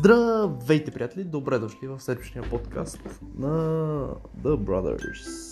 [0.00, 1.22] Здравейте, приятели!
[1.24, 2.98] Добре дошли в следващия подкаст
[3.34, 5.49] на The Brothers.